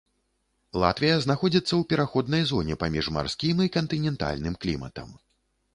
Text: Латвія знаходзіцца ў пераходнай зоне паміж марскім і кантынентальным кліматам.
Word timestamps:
Латвія 0.83 1.17
знаходзіцца 1.25 1.67
ў 1.75 1.81
пераходнай 1.93 2.41
зоне 2.53 2.81
паміж 2.85 3.11
марскім 3.19 3.63
і 3.69 3.73
кантынентальным 3.79 4.53
кліматам. 4.65 5.09